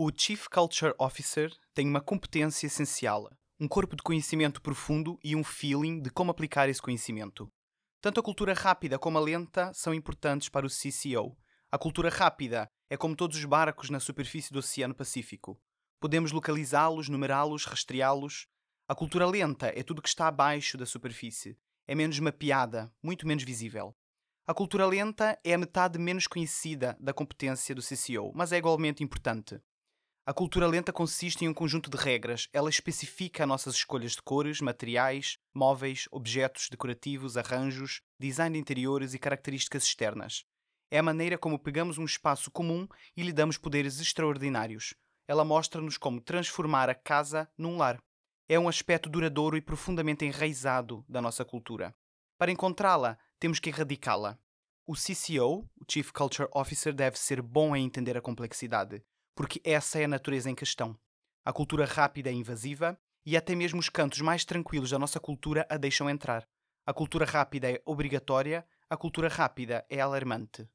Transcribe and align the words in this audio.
O 0.00 0.12
Chief 0.16 0.46
Culture 0.46 0.94
Officer 0.96 1.52
tem 1.74 1.88
uma 1.88 2.00
competência 2.00 2.68
essencial, 2.68 3.28
um 3.58 3.66
corpo 3.66 3.96
de 3.96 4.02
conhecimento 4.04 4.62
profundo 4.62 5.18
e 5.24 5.34
um 5.34 5.42
feeling 5.42 6.00
de 6.00 6.08
como 6.08 6.30
aplicar 6.30 6.68
esse 6.68 6.80
conhecimento. 6.80 7.50
Tanto 8.00 8.20
a 8.20 8.22
cultura 8.22 8.54
rápida 8.54 8.96
como 8.96 9.18
a 9.18 9.20
lenta 9.20 9.72
são 9.74 9.92
importantes 9.92 10.48
para 10.48 10.64
o 10.64 10.70
CCO. 10.70 11.36
A 11.68 11.76
cultura 11.76 12.10
rápida 12.10 12.70
é 12.88 12.96
como 12.96 13.16
todos 13.16 13.36
os 13.36 13.44
barcos 13.44 13.90
na 13.90 13.98
superfície 13.98 14.52
do 14.52 14.60
Oceano 14.60 14.94
Pacífico. 14.94 15.60
Podemos 15.98 16.30
localizá-los, 16.30 17.08
numerá-los, 17.08 17.64
rastreá-los. 17.64 18.46
A 18.86 18.94
cultura 18.94 19.26
lenta 19.26 19.72
é 19.74 19.82
tudo 19.82 20.00
que 20.00 20.08
está 20.08 20.28
abaixo 20.28 20.78
da 20.78 20.86
superfície. 20.86 21.58
É 21.88 21.96
menos 21.96 22.20
mapeada, 22.20 22.88
muito 23.02 23.26
menos 23.26 23.42
visível. 23.42 23.96
A 24.46 24.54
cultura 24.54 24.86
lenta 24.86 25.36
é 25.42 25.54
a 25.54 25.58
metade 25.58 25.98
menos 25.98 26.28
conhecida 26.28 26.96
da 27.00 27.12
competência 27.12 27.74
do 27.74 27.82
CCO, 27.82 28.30
mas 28.32 28.52
é 28.52 28.58
igualmente 28.58 29.02
importante. 29.02 29.60
A 30.28 30.34
cultura 30.34 30.66
lenta 30.66 30.92
consiste 30.92 31.42
em 31.42 31.48
um 31.48 31.54
conjunto 31.54 31.88
de 31.88 31.96
regras. 31.96 32.50
Ela 32.52 32.68
especifica 32.68 33.46
nossas 33.46 33.76
escolhas 33.76 34.12
de 34.12 34.20
cores, 34.20 34.60
materiais, 34.60 35.38
móveis, 35.54 36.06
objetos 36.10 36.68
decorativos, 36.68 37.38
arranjos, 37.38 38.02
design 38.20 38.52
de 38.52 38.60
interiores 38.60 39.14
e 39.14 39.18
características 39.18 39.84
externas. 39.84 40.44
É 40.90 40.98
a 40.98 41.02
maneira 41.02 41.38
como 41.38 41.58
pegamos 41.58 41.96
um 41.96 42.04
espaço 42.04 42.50
comum 42.50 42.86
e 43.16 43.22
lhe 43.22 43.32
damos 43.32 43.56
poderes 43.56 44.00
extraordinários. 44.00 44.92
Ela 45.26 45.46
mostra-nos 45.46 45.96
como 45.96 46.20
transformar 46.20 46.90
a 46.90 46.94
casa 46.94 47.50
num 47.56 47.78
lar. 47.78 47.98
É 48.46 48.58
um 48.58 48.68
aspecto 48.68 49.08
duradouro 49.08 49.56
e 49.56 49.62
profundamente 49.62 50.26
enraizado 50.26 51.06
da 51.08 51.22
nossa 51.22 51.42
cultura. 51.42 51.96
Para 52.36 52.52
encontrá-la, 52.52 53.18
temos 53.40 53.58
que 53.58 53.70
erradicá-la. 53.70 54.38
O 54.86 54.92
CCO, 54.92 55.66
o 55.74 55.90
Chief 55.90 56.12
Culture 56.12 56.50
Officer, 56.52 56.92
deve 56.92 57.18
ser 57.18 57.40
bom 57.40 57.74
em 57.74 57.86
entender 57.86 58.14
a 58.14 58.20
complexidade 58.20 59.02
porque 59.38 59.60
essa 59.62 60.00
é 60.00 60.04
a 60.04 60.08
natureza 60.08 60.50
em 60.50 60.54
questão. 60.56 60.98
A 61.44 61.52
cultura 61.52 61.84
rápida 61.84 62.28
é 62.28 62.32
invasiva 62.32 62.98
e 63.24 63.36
até 63.36 63.54
mesmo 63.54 63.78
os 63.78 63.88
cantos 63.88 64.20
mais 64.20 64.44
tranquilos 64.44 64.90
da 64.90 64.98
nossa 64.98 65.20
cultura 65.20 65.64
a 65.70 65.76
deixam 65.76 66.10
entrar. 66.10 66.44
A 66.84 66.92
cultura 66.92 67.24
rápida 67.24 67.70
é 67.70 67.80
obrigatória, 67.86 68.66
a 68.90 68.96
cultura 68.96 69.28
rápida 69.28 69.86
é 69.88 70.00
alarmante. 70.00 70.68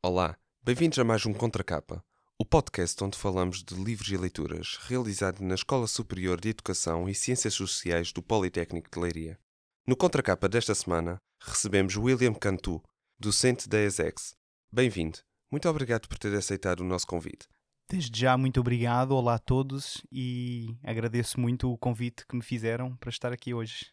Olá, 0.00 0.36
bem-vindos 0.62 1.00
a 1.00 1.04
mais 1.04 1.26
um 1.26 1.34
Contracapa, 1.34 2.00
podcast 2.48 3.04
onde 3.04 3.18
falamos 3.18 3.62
de 3.62 3.74
livros 3.74 4.08
e 4.08 4.16
leituras, 4.16 4.78
realizado 4.86 5.40
na 5.42 5.54
Escola 5.54 5.86
Superior 5.86 6.40
de 6.40 6.48
Educação 6.48 7.06
e 7.06 7.14
Ciências 7.14 7.52
Sociais 7.52 8.10
do 8.10 8.22
Politécnico 8.22 8.88
de 8.90 8.98
Leiria. 8.98 9.38
No 9.86 9.94
contracapa 9.94 10.48
desta 10.48 10.74
semana, 10.74 11.18
recebemos 11.42 11.94
William 11.96 12.32
Cantu, 12.32 12.82
docente 13.20 13.68
da 13.68 13.78
ESEX. 13.78 14.34
Bem-vindo. 14.72 15.18
Muito 15.52 15.68
obrigado 15.68 16.08
por 16.08 16.18
ter 16.18 16.34
aceitado 16.34 16.80
o 16.80 16.84
nosso 16.84 17.06
convite. 17.06 17.46
Desde 17.86 18.18
já, 18.18 18.34
muito 18.38 18.60
obrigado. 18.60 19.12
Olá 19.12 19.34
a 19.34 19.38
todos 19.38 20.02
e 20.10 20.74
agradeço 20.82 21.38
muito 21.38 21.70
o 21.70 21.76
convite 21.76 22.26
que 22.26 22.34
me 22.34 22.42
fizeram 22.42 22.96
para 22.96 23.10
estar 23.10 23.30
aqui 23.30 23.52
hoje. 23.52 23.90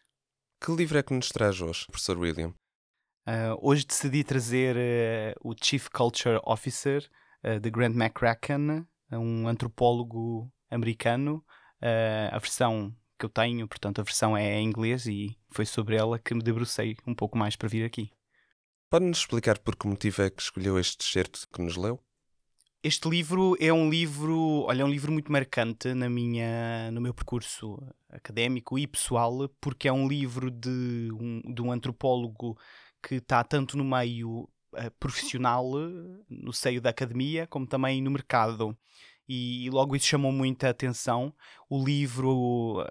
Que 0.64 0.72
livro 0.72 0.96
é 0.96 1.02
que 1.02 1.12
nos 1.12 1.28
traz 1.28 1.60
hoje, 1.60 1.86
professor 1.86 2.16
William? 2.16 2.54
Uh, 3.28 3.58
hoje 3.60 3.84
decidi 3.84 4.24
trazer 4.24 4.76
uh, 4.76 5.50
o 5.50 5.54
Chief 5.54 5.88
Culture 5.90 6.40
Officer 6.42 7.06
de 7.60 7.70
Grant 7.70 7.94
McCracken, 7.94 8.86
um 9.12 9.48
antropólogo 9.48 10.50
americano. 10.70 11.44
Uh, 11.82 12.32
a 12.32 12.38
versão 12.38 12.94
que 13.18 13.24
eu 13.24 13.28
tenho, 13.28 13.66
portanto, 13.66 14.00
a 14.00 14.04
versão 14.04 14.36
é 14.36 14.58
em 14.58 14.66
inglês 14.66 15.06
e 15.06 15.36
foi 15.50 15.64
sobre 15.64 15.96
ela 15.96 16.18
que 16.18 16.34
me 16.34 16.42
debrucei 16.42 16.96
um 17.06 17.14
pouco 17.14 17.36
mais 17.36 17.56
para 17.56 17.68
vir 17.68 17.84
aqui. 17.84 18.10
Pode-nos 18.90 19.18
explicar 19.18 19.58
por 19.58 19.74
que 19.76 19.86
motivo 19.86 20.22
é 20.22 20.30
que 20.30 20.42
escolheu 20.42 20.78
este 20.78 21.04
excerto 21.04 21.46
que 21.52 21.62
nos 21.62 21.76
leu? 21.76 22.00
Este 22.82 23.08
livro 23.08 23.56
é 23.58 23.72
um 23.72 23.90
livro, 23.90 24.64
olha, 24.66 24.82
é 24.82 24.84
um 24.84 24.90
livro 24.90 25.10
muito 25.10 25.32
marcante 25.32 25.92
na 25.92 26.08
minha, 26.08 26.90
no 26.92 27.00
meu 27.00 27.12
percurso 27.12 27.82
académico 28.08 28.78
e 28.78 28.86
pessoal, 28.86 29.48
porque 29.60 29.88
é 29.88 29.92
um 29.92 30.06
livro 30.06 30.50
de 30.50 31.10
um, 31.12 31.42
de 31.52 31.62
um 31.62 31.72
antropólogo 31.72 32.56
que 33.02 33.16
está 33.16 33.42
tanto 33.42 33.76
no 33.76 33.84
meio 33.84 34.48
profissional 34.98 35.70
no 36.28 36.52
seio 36.52 36.80
da 36.80 36.90
academia, 36.90 37.46
como 37.46 37.66
também 37.66 38.02
no 38.02 38.10
mercado. 38.10 38.76
E, 39.28 39.68
logo 39.70 39.96
isso 39.96 40.06
chamou 40.06 40.30
muita 40.30 40.70
atenção. 40.70 41.32
O 41.68 41.84
livro, 41.84 42.84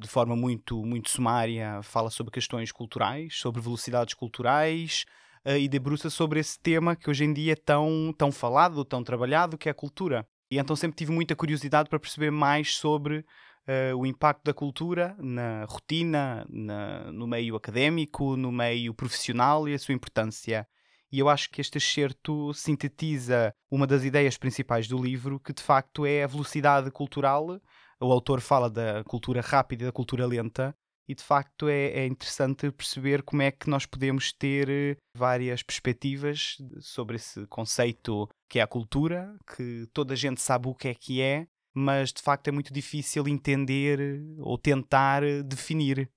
de 0.00 0.08
forma 0.08 0.34
muito, 0.34 0.84
muito 0.84 1.08
sumária, 1.10 1.80
fala 1.82 2.10
sobre 2.10 2.32
questões 2.32 2.72
culturais, 2.72 3.36
sobre 3.36 3.60
velocidades 3.60 4.14
culturais, 4.14 5.04
e 5.44 5.68
debruça 5.68 6.08
sobre 6.08 6.40
esse 6.40 6.58
tema 6.58 6.94
que 6.94 7.10
hoje 7.10 7.24
em 7.24 7.32
dia 7.32 7.52
é 7.52 7.56
tão, 7.56 8.14
tão 8.16 8.30
falado, 8.30 8.84
tão 8.84 9.02
trabalhado, 9.02 9.58
que 9.58 9.68
é 9.68 9.72
a 9.72 9.74
cultura. 9.74 10.26
E 10.50 10.58
então 10.58 10.76
sempre 10.76 10.96
tive 10.96 11.12
muita 11.12 11.34
curiosidade 11.34 11.88
para 11.88 11.98
perceber 11.98 12.30
mais 12.30 12.76
sobre 12.76 13.24
uh, 13.66 13.96
o 13.96 14.06
impacto 14.06 14.44
da 14.44 14.54
cultura 14.54 15.16
na 15.18 15.64
rotina, 15.64 16.46
na, 16.48 17.10
no 17.10 17.26
meio 17.26 17.56
académico, 17.56 18.36
no 18.36 18.52
meio 18.52 18.94
profissional 18.94 19.68
e 19.68 19.74
a 19.74 19.78
sua 19.78 19.94
importância. 19.94 20.68
E 21.12 21.18
eu 21.18 21.28
acho 21.28 21.50
que 21.50 21.60
este 21.60 21.76
excerto 21.76 22.54
sintetiza 22.54 23.52
uma 23.70 23.86
das 23.86 24.02
ideias 24.02 24.38
principais 24.38 24.88
do 24.88 24.96
livro, 24.96 25.38
que 25.38 25.52
de 25.52 25.62
facto 25.62 26.06
é 26.06 26.24
a 26.24 26.26
velocidade 26.26 26.90
cultural. 26.90 27.60
O 28.00 28.10
autor 28.10 28.40
fala 28.40 28.70
da 28.70 29.04
cultura 29.04 29.42
rápida 29.42 29.82
e 29.82 29.86
da 29.86 29.92
cultura 29.92 30.26
lenta, 30.26 30.74
e 31.06 31.14
de 31.14 31.22
facto 31.22 31.68
é, 31.68 31.88
é, 31.88 32.06
interessante 32.06 32.70
perceber 32.70 33.22
como 33.22 33.42
é 33.42 33.50
que 33.50 33.68
nós 33.68 33.84
podemos 33.84 34.32
ter 34.32 34.68
eh, 34.70 34.96
várias 35.14 35.62
perspectivas 35.62 36.56
sobre 36.80 37.16
esse 37.16 37.46
conceito 37.48 38.28
que 38.48 38.58
é 38.58 38.62
a 38.62 38.66
cultura, 38.66 39.36
que 39.54 39.86
toda 39.92 40.14
a 40.14 40.16
gente 40.16 40.40
sabe 40.40 40.68
o 40.68 40.74
que 40.74 40.88
é 40.88 40.94
que 40.94 41.20
é, 41.20 41.46
mas 41.74 42.12
de 42.12 42.22
facto 42.22 42.48
é 42.48 42.52
muito 42.52 42.72
difícil 42.72 43.28
entender 43.28 44.22
ou 44.38 44.56
tentar 44.56 45.22
definir. 45.44 46.10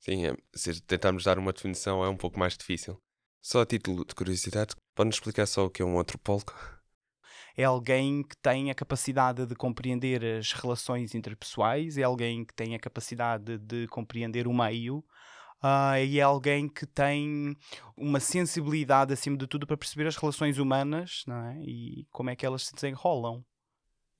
Sim, 0.00 0.26
é, 0.26 0.36
se 0.54 0.80
tentarmos 0.80 1.24
dar 1.24 1.38
uma 1.38 1.52
definição 1.52 2.04
é 2.04 2.08
um 2.08 2.16
pouco 2.16 2.38
mais 2.38 2.56
difícil. 2.56 3.00
Só 3.44 3.62
a 3.62 3.66
título 3.66 4.04
de 4.04 4.14
curiosidade, 4.14 4.76
pode-nos 4.94 5.16
explicar 5.16 5.46
só 5.46 5.66
o 5.66 5.70
que 5.70 5.82
é 5.82 5.84
um 5.84 5.98
antropólogo? 5.98 6.52
É 7.56 7.64
alguém 7.64 8.22
que 8.22 8.36
tem 8.36 8.70
a 8.70 8.74
capacidade 8.74 9.44
de 9.44 9.56
compreender 9.56 10.24
as 10.38 10.52
relações 10.52 11.12
interpessoais, 11.12 11.98
é 11.98 12.04
alguém 12.04 12.44
que 12.44 12.54
tem 12.54 12.76
a 12.76 12.78
capacidade 12.78 13.58
de 13.58 13.88
compreender 13.88 14.46
o 14.46 14.54
meio, 14.54 14.98
uh, 15.60 15.98
e 16.06 16.20
é 16.20 16.22
alguém 16.22 16.68
que 16.68 16.86
tem 16.86 17.56
uma 17.96 18.20
sensibilidade, 18.20 19.12
acima 19.12 19.36
de 19.36 19.48
tudo, 19.48 19.66
para 19.66 19.76
perceber 19.76 20.06
as 20.06 20.16
relações 20.16 20.58
humanas 20.58 21.24
não 21.26 21.44
é? 21.46 21.60
e 21.64 22.06
como 22.12 22.30
é 22.30 22.36
que 22.36 22.46
elas 22.46 22.66
se 22.66 22.74
desenrolam. 22.76 23.44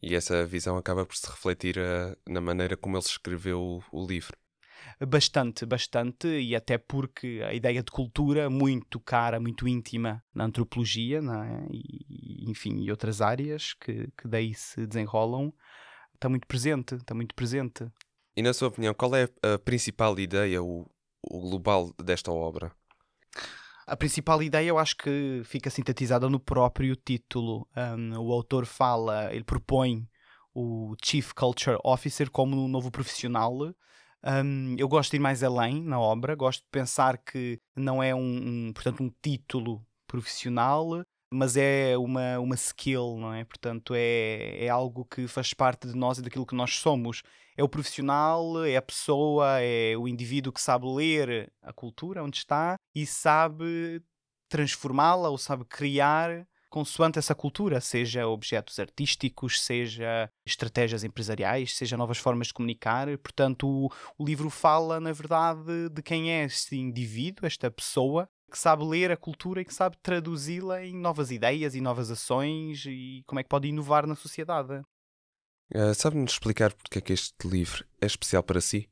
E 0.02 0.16
essa 0.16 0.44
visão 0.44 0.76
acaba 0.76 1.06
por 1.06 1.14
se 1.14 1.30
refletir 1.30 1.78
uh, 1.78 2.16
na 2.28 2.40
maneira 2.40 2.76
como 2.76 2.96
ele 2.96 3.04
escreveu 3.04 3.60
o, 3.60 3.84
o 3.92 4.04
livro 4.04 4.36
bastante, 5.06 5.66
bastante, 5.66 6.28
e 6.28 6.54
até 6.54 6.78
porque 6.78 7.42
a 7.44 7.52
ideia 7.52 7.82
de 7.82 7.90
cultura, 7.90 8.48
muito 8.48 9.00
cara, 9.00 9.40
muito 9.40 9.66
íntima 9.66 10.22
na 10.34 10.44
antropologia, 10.44 11.18
é? 11.18 11.66
e, 11.70 12.50
enfim, 12.50 12.82
e 12.82 12.90
outras 12.90 13.20
áreas 13.20 13.74
que, 13.74 14.08
que 14.16 14.28
daí 14.28 14.54
se 14.54 14.86
desenrolam, 14.86 15.52
está 16.14 16.28
muito 16.28 16.46
presente, 16.46 16.94
está 16.94 17.14
muito 17.14 17.34
presente. 17.34 17.86
E 18.36 18.42
na 18.42 18.52
sua 18.52 18.68
opinião, 18.68 18.94
qual 18.94 19.14
é 19.14 19.28
a 19.42 19.58
principal 19.58 20.18
ideia, 20.18 20.62
o, 20.62 20.86
o 21.22 21.40
global 21.40 21.92
desta 22.02 22.30
obra? 22.30 22.72
A 23.86 23.96
principal 23.96 24.42
ideia 24.42 24.68
eu 24.68 24.78
acho 24.78 24.96
que 24.96 25.42
fica 25.44 25.68
sintetizada 25.68 26.28
no 26.28 26.38
próprio 26.38 26.94
título. 26.94 27.68
Um, 27.76 28.18
o 28.18 28.32
autor 28.32 28.64
fala, 28.64 29.34
ele 29.34 29.44
propõe 29.44 30.08
o 30.54 30.94
Chief 31.04 31.32
Culture 31.32 31.76
Officer 31.84 32.30
como 32.30 32.56
um 32.56 32.68
novo 32.68 32.90
profissional 32.90 33.74
um, 34.24 34.76
eu 34.78 34.88
gosto 34.88 35.10
de 35.10 35.16
ir 35.16 35.20
mais 35.20 35.42
além 35.42 35.82
na 35.82 35.98
obra, 36.00 36.34
gosto 36.34 36.60
de 36.60 36.68
pensar 36.70 37.18
que 37.18 37.58
não 37.76 38.02
é 38.02 38.14
um, 38.14 38.68
um, 38.68 38.72
portanto, 38.72 39.02
um 39.02 39.10
título 39.22 39.84
profissional, 40.06 41.02
mas 41.32 41.56
é 41.56 41.96
uma, 41.96 42.38
uma 42.38 42.54
skill, 42.54 43.16
não 43.18 43.32
é? 43.32 43.44
Portanto, 43.44 43.94
é, 43.96 44.64
é 44.64 44.68
algo 44.68 45.04
que 45.06 45.26
faz 45.26 45.54
parte 45.54 45.88
de 45.88 45.96
nós 45.96 46.18
e 46.18 46.22
daquilo 46.22 46.46
que 46.46 46.54
nós 46.54 46.76
somos. 46.76 47.22
É 47.56 47.64
o 47.64 47.68
profissional, 47.68 48.64
é 48.64 48.76
a 48.76 48.82
pessoa, 48.82 49.60
é 49.60 49.96
o 49.96 50.06
indivíduo 50.06 50.52
que 50.52 50.60
sabe 50.60 50.86
ler 50.86 51.52
a 51.62 51.72
cultura 51.72 52.22
onde 52.22 52.38
está 52.38 52.76
e 52.94 53.06
sabe 53.06 54.02
transformá-la 54.48 55.30
ou 55.30 55.38
sabe 55.38 55.64
criar 55.64 56.46
consoante 56.72 57.18
essa 57.18 57.34
cultura, 57.34 57.82
seja 57.82 58.26
objetos 58.26 58.78
artísticos, 58.78 59.60
seja 59.60 60.30
estratégias 60.44 61.04
empresariais, 61.04 61.76
seja 61.76 61.98
novas 61.98 62.16
formas 62.16 62.46
de 62.46 62.54
comunicar. 62.54 63.06
Portanto, 63.18 63.68
o, 63.68 63.90
o 64.16 64.24
livro 64.24 64.48
fala, 64.48 64.98
na 64.98 65.12
verdade, 65.12 65.90
de 65.90 66.02
quem 66.02 66.32
é 66.32 66.44
este 66.44 66.76
indivíduo, 66.76 67.46
esta 67.46 67.70
pessoa, 67.70 68.26
que 68.50 68.58
sabe 68.58 68.84
ler 68.84 69.10
a 69.10 69.16
cultura 69.18 69.60
e 69.60 69.64
que 69.66 69.74
sabe 69.74 69.98
traduzi-la 70.02 70.82
em 70.82 70.96
novas 70.96 71.30
ideias 71.30 71.74
e 71.74 71.80
novas 71.80 72.10
ações 72.10 72.84
e 72.86 73.22
como 73.26 73.38
é 73.38 73.42
que 73.42 73.50
pode 73.50 73.68
inovar 73.68 74.06
na 74.06 74.14
sociedade. 74.14 74.82
Uh, 75.74 75.94
Sabe-nos 75.94 76.32
explicar 76.32 76.72
porque 76.72 76.98
é 76.98 77.02
que 77.02 77.12
este 77.12 77.46
livro 77.46 77.84
é 78.00 78.06
especial 78.06 78.42
para 78.42 78.62
si? 78.62 78.88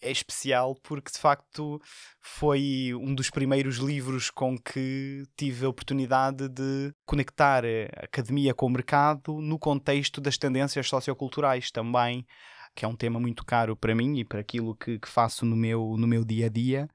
É 0.00 0.10
especial 0.10 0.74
porque 0.82 1.10
de 1.10 1.18
facto 1.18 1.80
foi 2.20 2.92
um 2.94 3.14
dos 3.14 3.30
primeiros 3.30 3.76
livros 3.76 4.30
com 4.30 4.58
que 4.58 5.24
tive 5.36 5.66
a 5.66 5.68
oportunidade 5.68 6.48
de 6.48 6.92
conectar 7.04 7.64
a 7.64 8.04
academia 8.04 8.54
com 8.54 8.66
o 8.66 8.70
mercado 8.70 9.40
no 9.40 9.58
contexto 9.58 10.20
das 10.20 10.38
tendências 10.38 10.88
socioculturais 10.88 11.70
também, 11.70 12.26
que 12.74 12.84
é 12.84 12.88
um 12.88 12.96
tema 12.96 13.20
muito 13.20 13.44
caro 13.44 13.76
para 13.76 13.94
mim 13.94 14.18
e 14.18 14.24
para 14.24 14.40
aquilo 14.40 14.74
que, 14.74 14.98
que 14.98 15.08
faço 15.08 15.44
no 15.44 15.56
meu, 15.56 15.96
no 15.98 16.06
meu 16.06 16.24
dia 16.24 16.46
a 16.46 16.48
dia. 16.48 16.88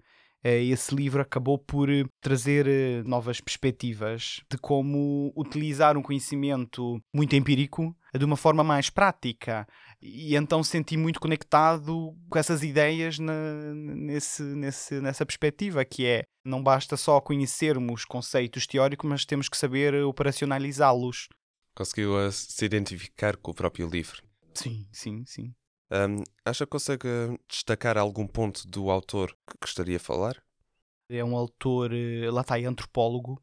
Eh, 0.45 0.65
esse 0.65 0.93
livro 0.93 1.23
acabou 1.23 1.57
por 1.57 1.89
eh, 1.89 2.05
trazer 2.21 2.67
eh, 2.67 3.01
novas 3.03 3.41
perspectivas 3.41 4.43
de 4.47 4.59
como 4.59 5.33
utilizar 5.35 5.97
um 5.97 6.03
conhecimento 6.03 7.01
muito 7.11 7.35
empírico 7.35 7.97
de 8.15 8.23
uma 8.23 8.37
forma 8.37 8.63
mais 8.63 8.91
prática. 8.91 9.67
E 9.99 10.35
então 10.35 10.63
senti 10.63 10.95
muito 10.97 11.19
conectado 11.19 12.15
com 12.29 12.37
essas 12.37 12.61
ideias 12.61 13.17
na, 13.17 13.33
nesse, 13.73 14.43
nesse, 14.43 15.01
nessa 15.01 15.25
perspectiva, 15.25 15.83
que 15.83 16.05
é 16.05 16.25
não 16.45 16.61
basta 16.61 16.95
só 16.95 17.19
conhecermos 17.19 18.05
conceitos 18.05 18.67
teóricos, 18.67 19.09
mas 19.09 19.25
temos 19.25 19.49
que 19.49 19.57
saber 19.57 19.95
operacionalizá-los. 20.03 21.27
Conseguiu 21.73 22.31
se 22.31 22.63
identificar 22.63 23.35
com 23.35 23.49
o 23.49 23.55
próprio 23.55 23.89
livro? 23.89 24.21
Sim, 24.53 24.87
sim, 24.91 25.23
sim. 25.25 25.55
Um, 25.91 26.23
acha 26.43 26.65
que 26.65 26.71
consegue 26.71 27.07
destacar 27.47 27.97
algum 27.97 28.25
ponto 28.25 28.67
do 28.67 28.89
autor 28.89 29.35
que 29.47 29.57
gostaria 29.61 29.97
de 29.97 30.03
falar? 30.03 30.41
É 31.07 31.23
um 31.23 31.35
autor, 31.35 31.93
eh, 31.93 32.29
lá 32.31 32.41
está, 32.41 32.59
é 32.59 32.65
antropólogo, 32.65 33.39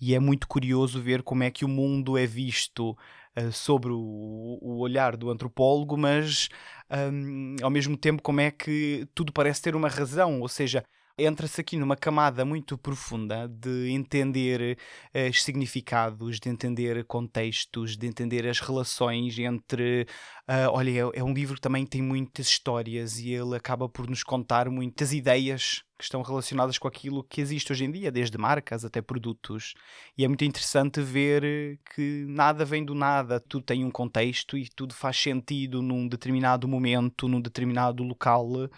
e 0.00 0.14
é 0.14 0.18
muito 0.18 0.48
curioso 0.48 1.00
ver 1.00 1.22
como 1.22 1.44
é 1.44 1.50
que 1.50 1.64
o 1.64 1.68
mundo 1.68 2.18
é 2.18 2.26
visto 2.26 2.96
uh, 3.36 3.52
sobre 3.52 3.92
o, 3.92 4.58
o, 4.60 4.78
olhar 4.78 5.16
do 5.16 5.30
antropólogo, 5.30 5.96
mas 5.96 6.48
um, 6.90 7.56
ao 7.62 7.70
mesmo 7.70 7.96
tempo 7.96 8.20
como 8.20 8.40
é 8.40 8.50
que 8.50 9.06
tudo 9.14 9.32
parece 9.32 9.62
ter 9.62 9.76
uma 9.76 9.88
razão, 9.88 10.40
ou 10.40 10.48
seja, 10.48 10.84
entra-se 11.16 11.60
aqui 11.60 11.76
numa 11.76 11.96
camada 11.96 12.44
muito 12.44 12.76
profunda 12.76 13.48
de 13.48 13.90
entender 13.90 14.76
uh, 15.14 15.30
os 15.30 15.42
significados, 15.42 16.40
de 16.40 16.48
entender 16.48 17.04
contextos, 17.04 17.96
de 17.96 18.06
entender 18.06 18.46
as 18.48 18.60
relações 18.60 19.38
entre. 19.38 20.06
Uh, 20.46 20.68
olha, 20.72 20.90
é, 20.90 21.20
é, 21.20 21.24
um 21.24 21.32
livro 21.32 21.54
que 21.54 21.60
também 21.60 21.86
tem 21.86 22.02
muitas 22.02 22.46
histórias 22.46 23.18
e 23.18 23.32
ele 23.32 23.56
acaba 23.56 23.88
por 23.88 24.06
nos 24.06 24.22
contar 24.22 24.68
muitas 24.68 25.10
ideias 25.10 25.82
que 25.96 26.04
estão 26.04 26.20
relacionadas 26.20 26.76
com 26.76 26.86
aquilo 26.86 27.24
que 27.24 27.40
existe 27.40 27.72
hoje 27.72 27.84
em 27.84 27.90
dia, 27.90 28.12
desde 28.12 28.36
marcas 28.36 28.84
até 28.84 29.00
produtos. 29.00 29.72
E 30.18 30.24
é 30.24 30.28
muito 30.28 30.44
interessante 30.44 31.00
ver 31.00 31.80
que 31.94 32.26
nada 32.28 32.62
vem 32.62 32.84
do 32.84 32.94
nada, 32.94 33.40
tudo 33.40 33.64
tem 33.64 33.86
um 33.86 33.90
contexto 33.90 34.58
e 34.58 34.68
tudo 34.68 34.92
faz 34.92 35.16
sentido 35.16 35.80
num 35.80 36.06
determinado 36.06 36.68
momento, 36.68 37.26
num 37.26 37.40
determinado 37.40 38.02
local. 38.02 38.46
Uh, 38.46 38.70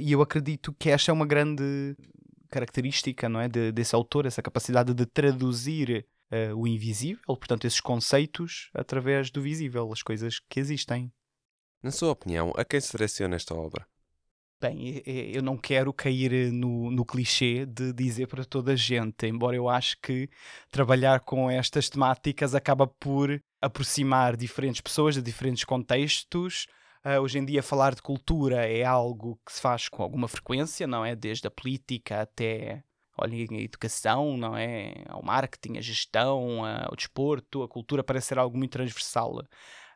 e 0.00 0.12
eu 0.12 0.22
acredito 0.22 0.72
que 0.78 0.90
esta 0.90 1.10
é 1.10 1.12
uma 1.12 1.26
grande 1.26 1.96
característica 2.50 3.28
não 3.28 3.40
é, 3.40 3.48
de, 3.48 3.72
desse 3.72 3.96
autor, 3.96 4.26
essa 4.26 4.42
capacidade 4.42 4.94
de 4.94 5.06
traduzir 5.06 6.06
uh, 6.32 6.54
o 6.54 6.66
invisível, 6.66 7.22
portanto, 7.26 7.66
esses 7.66 7.80
conceitos 7.80 8.70
através 8.74 9.30
do 9.30 9.42
visível, 9.42 9.92
as 9.92 10.02
coisas 10.02 10.40
que 10.48 10.60
existem. 10.60 11.12
Na 11.82 11.90
sua 11.90 12.10
opinião, 12.10 12.52
a 12.56 12.64
quem 12.64 12.80
se 12.80 12.92
direciona 12.92 13.36
esta 13.36 13.54
obra? 13.54 13.86
Bem, 14.60 15.02
eu 15.06 15.42
não 15.42 15.56
quero 15.56 15.90
cair 15.90 16.34
eh, 16.34 16.50
no, 16.50 16.90
no 16.90 17.02
clichê 17.02 17.64
de 17.64 17.94
dizer 17.94 18.26
para 18.26 18.44
toda 18.44 18.72
a 18.72 18.76
gente, 18.76 19.26
embora 19.26 19.56
eu 19.56 19.70
acho 19.70 19.98
que 20.02 20.28
trabalhar 20.70 21.20
com 21.20 21.50
estas 21.50 21.88
temáticas 21.88 22.54
acaba 22.54 22.86
por 22.86 23.42
aproximar 23.58 24.36
diferentes 24.36 24.82
pessoas 24.82 25.14
de 25.14 25.22
diferentes 25.22 25.64
contextos. 25.64 26.66
Uh, 27.02 27.18
hoje 27.22 27.38
em 27.38 27.44
dia, 27.46 27.62
falar 27.62 27.94
de 27.94 28.02
cultura 28.02 28.66
é 28.66 28.84
algo 28.84 29.40
que 29.46 29.52
se 29.52 29.62
faz 29.62 29.88
com 29.88 30.02
alguma 30.02 30.28
frequência, 30.28 30.86
não 30.86 31.02
é? 31.02 31.16
Desde 31.16 31.46
a 31.46 31.50
política 31.50 32.20
até 32.20 32.84
olha, 33.20 33.34
a 33.34 33.60
educação, 33.60 34.36
não 34.36 34.56
é? 34.56 35.04
Ao 35.08 35.22
marketing, 35.22 35.78
a 35.78 35.80
gestão, 35.80 36.64
ao 36.64 36.96
desporto, 36.96 37.62
a 37.62 37.68
cultura 37.68 38.02
parece 38.02 38.28
ser 38.28 38.38
algo 38.38 38.56
muito 38.56 38.72
transversal. 38.72 39.38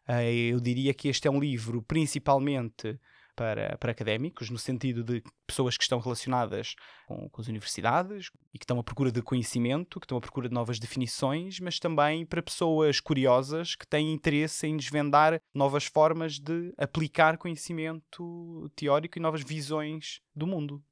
Uh, 0.09 0.51
eu 0.51 0.61
diria 0.61 0.93
que 0.93 1.09
este 1.09 1.27
é 1.27 1.31
um 1.31 1.41
livro 1.41 1.83
principalmente 1.83 2.99
para, 3.35 3.77
para 3.79 3.93
académicos, 3.93 4.51
no 4.51 4.59
sentido 4.59 5.03
de 5.03 5.23
pessoas 5.47 5.77
que 5.77 5.83
estão 5.83 5.99
relacionadas 5.99 6.75
com, 7.07 7.29
com 7.29 7.41
as 7.41 7.49
universidades 7.49 8.31
e 8.53 8.59
que 8.59 8.65
estão 8.65 8.79
à 8.79 8.85
procura 8.85 9.11
de 9.11 9.23
conhecimento, 9.23 9.99
que 9.99 10.05
estão 10.05 10.19
à 10.19 10.21
procura 10.21 10.49
de 10.49 10.55
novas 10.55 10.79
definições, 10.79 11.59
mas 11.61 11.79
também 11.79 12.25
para 12.25 12.43
pessoas 12.43 13.01
curiosas 13.01 13.75
que 13.75 13.87
têm 13.87 14.13
interesse 14.13 14.67
em 14.67 14.77
desvendar 14.77 15.41
novas 15.53 15.85
formas 15.85 16.39
de 16.39 16.73
aplicar 16.79 17.37
conhecimento 17.37 18.71
teórico 18.77 19.19
e 19.19 19.23
novas 19.23 19.43
visões 19.43 20.21
do 20.35 20.47
mundo. 20.47 20.83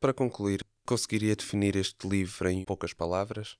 Para 0.00 0.12
concluir, 0.12 0.62
conseguiria 0.86 1.34
definir 1.36 1.76
este 1.76 2.06
livro 2.06 2.48
em 2.48 2.64
poucas 2.64 2.92
palavras? 2.92 3.56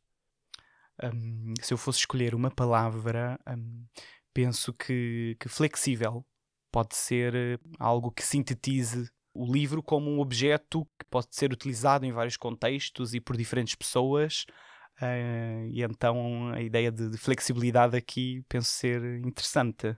Um, 1.02 1.54
se 1.60 1.74
eu 1.74 1.78
fosse 1.78 2.00
escolher 2.00 2.34
uma 2.34 2.50
palavra, 2.50 3.38
um, 3.48 3.84
penso 4.32 4.72
que, 4.72 5.36
que 5.40 5.48
flexível 5.48 6.24
pode 6.70 6.96
ser 6.96 7.34
eh, 7.34 7.58
algo 7.78 8.10
que 8.10 8.22
sintetize 8.22 9.08
o 9.32 9.50
livro 9.50 9.82
como 9.82 10.10
um 10.10 10.20
objeto 10.20 10.84
que 10.98 11.04
pode 11.08 11.28
ser 11.30 11.52
utilizado 11.52 12.04
em 12.04 12.12
vários 12.12 12.36
contextos 12.36 13.14
e 13.14 13.20
por 13.20 13.36
diferentes 13.36 13.74
pessoas. 13.74 14.44
Uh, 15.00 15.66
e 15.70 15.82
então 15.82 16.52
a 16.52 16.60
ideia 16.60 16.90
de, 16.90 17.10
de 17.10 17.18
flexibilidade 17.18 17.96
aqui 17.96 18.44
penso 18.48 18.70
ser 18.70 19.02
interessante. 19.24 19.96